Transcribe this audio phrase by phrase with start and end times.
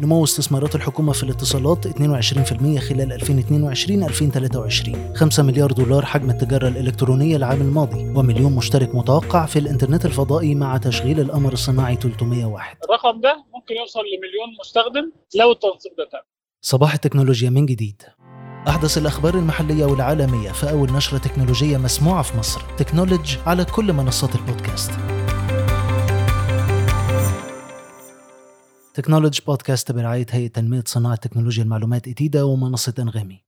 [0.00, 1.92] نمو استثمارات الحكومة في الاتصالات 22%
[2.78, 3.18] خلال
[5.14, 10.54] 2022-2023 5 مليار دولار حجم التجارة الإلكترونية العام الماضي ومليون مشترك متوقع في الإنترنت الفضائي
[10.54, 16.18] مع تشغيل القمر الصناعي 301 الرقم ده ممكن يوصل لمليون مستخدم لو التنسيق ده تم.
[16.60, 18.02] صباح التكنولوجيا من جديد.
[18.68, 22.60] أحدث الأخبار المحلية والعالمية في أول نشرة تكنولوجية مسموعة في مصر.
[22.78, 24.90] تكنولوج على كل منصات البودكاست.
[28.96, 33.42] تكنولوج بودكاست برعاية هيئة تنمية صناعة تكنولوجيا المعلومات إتيدا ومنصة أنغامي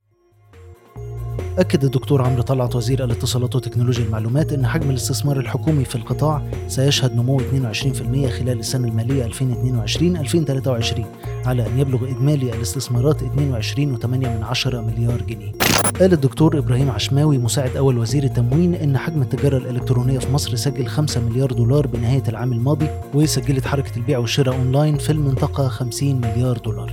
[1.59, 7.15] أكد الدكتور عمرو طلعت وزير الاتصالات وتكنولوجيا المعلومات أن حجم الاستثمار الحكومي في القطاع سيشهد
[7.15, 7.42] نمو 22%
[8.27, 9.37] خلال السنة المالية 2022-2023
[11.47, 15.53] على أن يبلغ إجمالي الاستثمارات 22.8 مليار جنيه.
[15.82, 20.86] قال الدكتور إبراهيم عشماوي مساعد أول وزير التموين أن حجم التجارة الإلكترونية في مصر سجل
[20.86, 26.59] 5 مليار دولار بنهاية العام الماضي وسجلت حركة البيع والشراء أونلاين في المنطقة 50 مليار
[26.59, 26.92] دولار.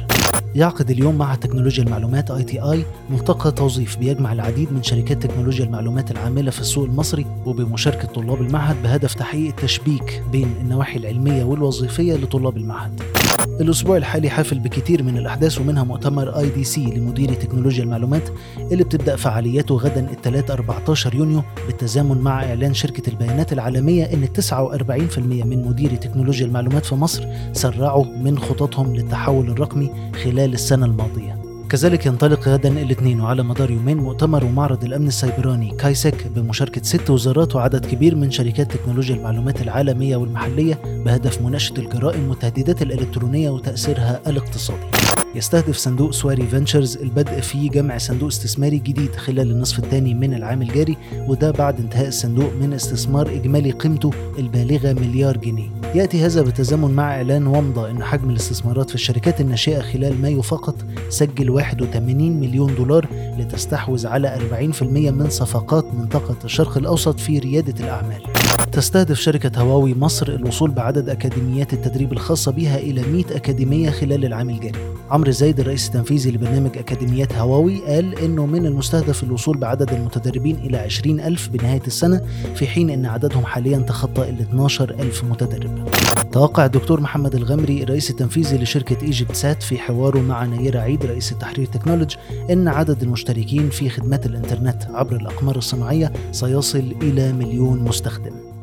[0.55, 6.51] يعقد اليوم معهد تكنولوجيا المعلومات ITI ملتقى توظيف بيجمع العديد من شركات تكنولوجيا المعلومات العاملة
[6.51, 13.15] في السوق المصري وبمشاركة طلاب المعهد بهدف تحقيق التشبيك بين النواحي العلمية والوظيفية لطلاب المعهد.
[13.61, 19.75] الأسبوع الحالي حافل بكثير من الأحداث ومنها مؤتمر IDC لمديري تكنولوجيا المعلومات اللي بتبدأ فعالياته
[19.75, 26.45] غدا الثلاث 14 يونيو بالتزامن مع إعلان شركة البيانات العالمية إن 49% من مديري تكنولوجيا
[26.45, 29.91] المعلومات في مصر سرعوا من خططهم للتحول الرقمي
[30.23, 31.35] خلال السنة الماضية.
[31.70, 37.55] كذلك ينطلق غدا الاثنين وعلى مدار يومين مؤتمر ومعرض الأمن السيبراني CAISEC بمشاركة ست وزارات
[37.55, 44.95] وعدد كبير من شركات تكنولوجيا المعلومات العالمية والمحلية بهدف مناقشه الجرائم والتهديدات الإلكترونية وتأثيرها الاقتصادي.
[45.35, 50.61] يستهدف صندوق Sawari Ventures البدء في جمع صندوق استثماري جديد خلال النصف الثاني من العام
[50.61, 55.70] الجاري وده بعد انتهاء الصندوق من استثمار إجمالي قيمته البالغة مليار جنيه.
[55.95, 60.76] يأتي هذا بالتزامن مع إعلان ومضه إن حجم الاستثمارات في الشركات الناشئة خلال مايو فقط
[61.09, 64.39] سجل 81 مليون دولار لتستحوذ على
[64.79, 68.34] 40% من صفقات منطقة الشرق الأوسط في ريادة الأعمال.
[68.75, 74.50] تستهدف شركة هواوي مصر الوصول بعدد أكاديميات التدريب الخاصة بها إلى 100 أكاديمية خلال العام
[74.50, 80.56] الجاري عمرو زايد الرئيس التنفيذي لبرنامج أكاديميات هواوي قال إنه من المستهدف الوصول بعدد المتدربين
[80.56, 82.22] إلى 20 ألف بنهاية السنة
[82.56, 85.90] في حين إن عددهم حاليا تخطى ال 12 ألف متدرب.
[86.31, 91.31] توقع الدكتور محمد الغمري الرئيس التنفيذي لشركة إيجيبت سات في حواره مع نيرة عيد رئيس
[91.31, 92.16] التحرير تكنولوج
[92.50, 98.56] إن عدد المشتركين في خدمات الإنترنت عبر الأقمار الصناعية سيصل إلى مليون مستخدم.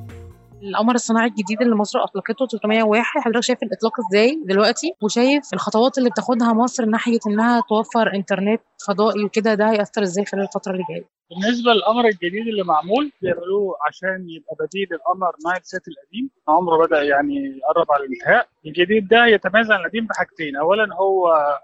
[0.62, 6.10] القمر الصناعي الجديد اللي مصر أطلقته 301 حضرتك شايف الإطلاق إزاي دلوقتي؟ وشايف الخطوات اللي
[6.10, 11.04] بتاخدها مصر ناحية إنها توفر إنترنت فضائي وكده ده هيأثر إزاي خلال الفترة اللي جاية؟
[11.30, 16.30] بالنسبة للقمر الجديد اللي معمول بيعملوه عشان يبقى بديل القمر نايل سات القديم.
[16.48, 18.48] عمره بدأ يعني يقرب على الانتهاء.
[18.66, 20.56] الجديد ده يتميز عن القديم بحاجتين.
[20.56, 21.60] اولا هو آه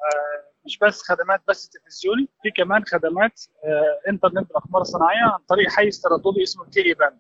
[0.66, 6.00] مش بس خدمات بس تلفزيوني في كمان خدمات آه إنترنت بالأقمار الصناعية عن طريق حيز
[6.00, 7.18] ترددي اسمه ال Ka band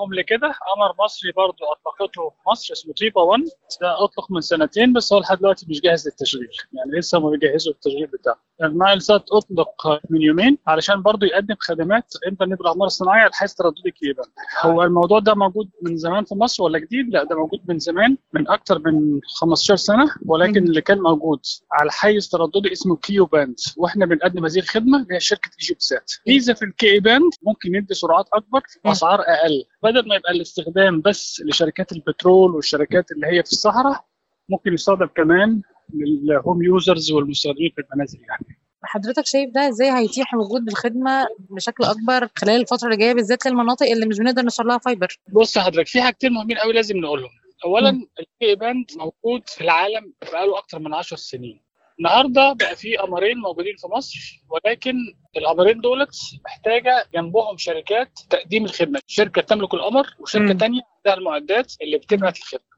[0.00, 3.42] قبل كده قمر مصري برضو أطلقته في مصر اسمه تيبا 1
[3.80, 6.48] ده أطلق من سنتين بس هو لحد دلوقتي مش جاهز للتشغيل.
[6.72, 8.49] يعني لسه ما بيجهزوا التشغيل بتاعه.
[8.62, 14.01] النايل سات أطلق من يومين علشان برضو يقدم خدمات إنترنت بالأقمار الصناعية لحيز ترددي Ka
[14.01, 14.22] band
[14.62, 18.16] هو الموضوع ده موجود من زمان في مصر ولا جديد؟ لا ده موجود من زمان
[18.34, 21.40] من أكتر من 15 سنة ولكن اللي كان موجود
[21.72, 23.54] على حيز ترددي اسمه Ku band.
[23.76, 27.94] وإحنا بنقدم هذه الخدمة هي شركة Egypt Sat ميزه في ال Ka band ممكن يدي
[27.94, 29.64] سرعات أكبر باسعار أقل.
[29.82, 34.04] بدل ما يبقى الاستخدام بس لشركات البترول والشركات اللي هي في الصحراء
[34.48, 35.62] ممكن يستخدم كمان
[35.94, 38.58] لل home users والمستخدمين في المنازل يعني.
[38.82, 43.86] حضرتك شايف ده إزاي هيتيح وجود الخدمة بشكل أكبر خلال الفترة اللي جاية بالذات للمناطق
[43.86, 47.30] اللي مش بنقدر نوصل لها fiber بص حضرتك في حاجتين مهمين قوي لازم نقولهم.
[47.64, 47.88] اولا
[48.20, 51.62] ال Ka band موجود في العالم بقاله أكتر من 10 سنين.
[51.98, 54.94] النهارده بقى في قمرين موجودين في مصر ولكن
[55.36, 56.14] القمرين دولت
[56.44, 59.00] محتاجة جنبهم شركات تقديم الخدمة.
[59.06, 62.70] شركة تملك القمر وشركة ثانية عندها المعدات اللي بتبعت الخدمة.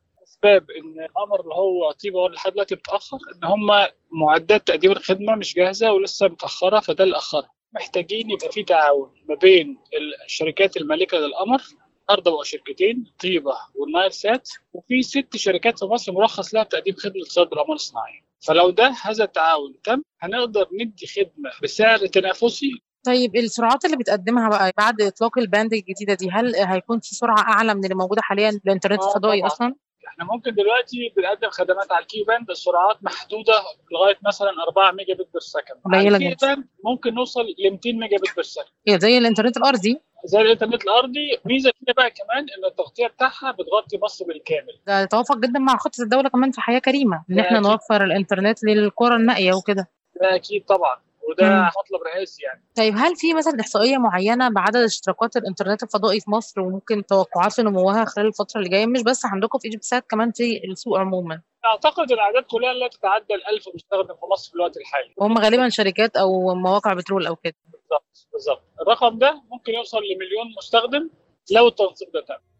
[0.44, 3.70] اسباب إن القمر اللي هو طيبه لحد دلوقتي متأخر إن هم
[4.10, 9.34] معدات تقديم الخدمة مش جاهزة ولسه متأخرة فده اللي اخرها محتاجين يبقى في تعاون ما
[9.34, 9.78] بين
[10.24, 11.62] الشركات المالكة للقمر
[12.02, 17.22] النهارده بقوا شركتين طيبة والنايل سات وفي ست شركات في مصر مرخص لها بتقديم خدمة
[17.22, 22.70] اتصال بالاقمار الصناعيه فلو ده هذا التعاون تم هنقدر ندي خدمة بسعر تنافسي.
[23.06, 27.38] طيب السرعات اللي بتقدمها بقى بعد إطلاق ال band الجديدة دي هل هيكون في سرعة
[27.40, 29.74] أعلى من اللي موجودة حاليا للانترنت الفضائي أصلا؟
[30.08, 33.54] إحنا ممكن دلوقتي بنقدم خدمات على ال Ku band السرعات محدودة
[33.92, 35.76] لغاية مثلا 4 megabit per second.
[35.84, 38.66] قليله جدا ممكن نوصل ل 200 ميجا بت بير سكند.
[38.88, 40.00] هي زي الانترنت الأرضي.
[40.24, 41.38] زي الانترنت الأرضي.
[41.44, 44.78] ميزة فيها بقى كمان إن التغطية بتاعها بتغطي مصر بالكامل.
[44.86, 47.60] ده يتوافق جدا مع خطة الدولة كمان في حياة كريمة إن إحنا.
[47.60, 49.88] نوفر الإنترنت للقرى النائية وكده.
[50.20, 50.96] ده أكيد طبعا.
[51.32, 51.64] وده.
[51.66, 52.64] مطلب رئيسي يعني.
[52.76, 58.04] طيب هل في مثلا إحصائية معينة بعدد اشتراكات الإنترنت الفضائي في مصر وممكن توقعات لنموها
[58.04, 61.40] خلال الفترة اللي جاية؟ مش بس عندكم في ايجيبت سات كمان في السوق عموما.
[61.64, 65.14] أعتقد الأعداد كلها لا تتعدى ال 1000 مستخدم في مصر في الوقت الحالي.
[65.16, 67.54] وهم غالبا شركات أو مواقع بترول أو كده.
[67.72, 68.62] بالظبط بالظبط.
[68.80, 71.10] الرقم ده ممكن يوصل لمليون مستخدم
[71.52, 72.51] لو التنسيق ده تم.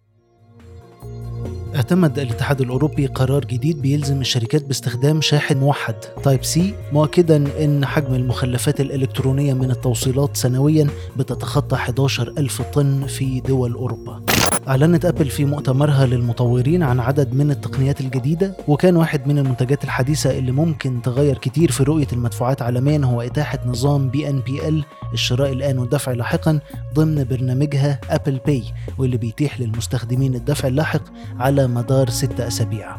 [1.92, 5.94] اعتمد الاتحاد الأوروبي قرار جديد بيلزم الشركات باستخدام شاحن موحد
[6.24, 13.72] Type-C مؤكدا أن حجم المخلفات الإلكترونية من التوصيلات سنويا بتتخطى 11 ألف طن في دول
[13.72, 14.31] أوروبا.
[14.68, 20.38] أعلنت أبل في مؤتمرها للمطورين عن عدد من التقنيات الجديدة وكان واحد من المنتجات الحديثة
[20.38, 26.12] اللي ممكن تغير كتير في رؤية المدفوعات عالميا هو إتاحة نظام BNPL الشراء الآن والدفع
[26.12, 26.60] لاحقا
[26.94, 28.62] ضمن برنامجها Apple Pay
[28.98, 31.02] واللي بيتيح للمستخدمين الدفع اللاحق
[31.38, 32.96] على مدار ستة أسابيع.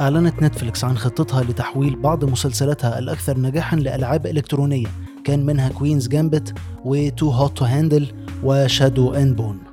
[0.00, 4.86] أعلنت نتفليكس عن خطتها لتحويل بعض مسلسلاتها الأكثر نجاحا لألعاب إلكترونية
[5.24, 6.54] كان منها Queen's Gambit
[6.84, 8.06] و Too Hot to Handle
[8.44, 9.65] و Shadow and Bone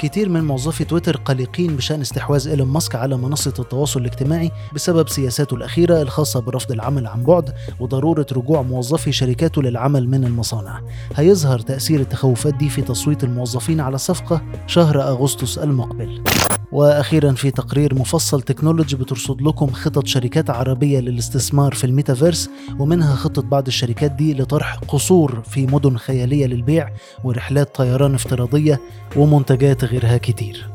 [0.00, 5.54] كتير من موظفي تويتر قلقين بشأن استحواذ إيلون ماسك على منصة التواصل الاجتماعي بسبب سياساته
[5.54, 10.80] الأخيرة الخاصة برفض العمل عن بعد وضرورة رجوع موظفي شركاته للعمل من المصانع.
[11.16, 16.22] هيظهر تأثير التخوفات دي في تصويت الموظفين على الصفقة شهر أغسطس المقبل.
[16.72, 23.42] وأخيرا في تقرير مفصل Technology بترصد لكم خطط شركات عربية للاستثمار في الميتافيرس ومنها خطة
[23.42, 26.90] بعض الشركات دي لطرح قصور في مدن خيالية للبيع
[27.24, 28.80] ورحلات طيران افتراضية
[29.16, 30.66] ومنتجات غيرها كتير.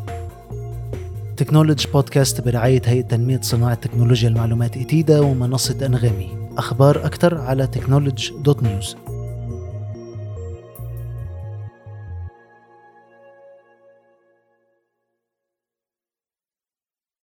[1.37, 6.29] Technology بودكاست برعاية هيئة تنمية صناعة تكنولوجيا المعلومات إتيدا ومنصة أنغامي.
[6.57, 8.95] أخبار أكتر على Technology dot news.